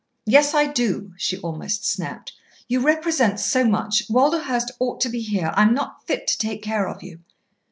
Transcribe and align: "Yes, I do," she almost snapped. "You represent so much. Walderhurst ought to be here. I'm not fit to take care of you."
"Yes, 0.25 0.55
I 0.55 0.65
do," 0.65 1.13
she 1.15 1.37
almost 1.41 1.85
snapped. 1.87 2.33
"You 2.67 2.79
represent 2.79 3.39
so 3.39 3.63
much. 3.65 4.01
Walderhurst 4.09 4.71
ought 4.79 4.99
to 5.01 5.09
be 5.09 5.21
here. 5.21 5.53
I'm 5.55 5.75
not 5.75 6.07
fit 6.07 6.25
to 6.29 6.39
take 6.39 6.63
care 6.63 6.87
of 6.87 7.03
you." 7.03 7.19